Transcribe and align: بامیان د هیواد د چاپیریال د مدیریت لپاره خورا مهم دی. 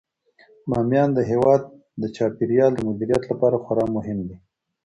بامیان 0.69 1.09
د 1.13 1.19
هیواد 1.31 1.61
د 2.01 2.03
چاپیریال 2.15 2.71
د 2.75 2.79
مدیریت 2.89 3.23
لپاره 3.31 3.55
خورا 3.63 3.85
مهم 3.95 4.19
دی. 4.27 4.37